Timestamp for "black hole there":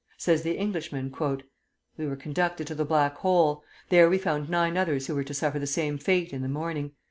2.83-4.09